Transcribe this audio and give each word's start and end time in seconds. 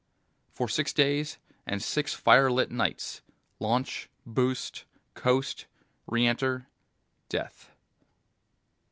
For 0.49 0.67
six 0.67 0.93
days 0.93 1.37
and 1.67 1.79
six 1.79 2.15
firelit 2.19 2.71
nights. 2.71 3.21
Launch, 3.59 4.09
boost, 4.25 4.85
coast, 5.13 5.67
re 6.07 6.25
enter, 6.25 6.65
death. 7.29 7.69